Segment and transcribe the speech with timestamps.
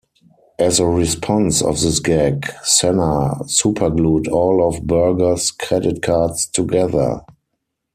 [0.57, 7.21] As a response to this gag, Senna superglued all of Berger's credit cards together.